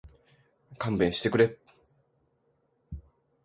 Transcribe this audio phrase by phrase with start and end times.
[0.79, 1.55] 勘弁してくれ